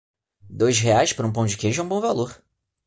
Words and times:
Dois 0.49 0.79
reais 0.79 1.13
por 1.13 1.25
um 1.25 1.31
pão 1.31 1.45
de 1.45 1.55
queijo 1.55 1.79
é 1.79 1.85
um 1.85 1.87
bom 1.87 2.01
valor 2.01 2.41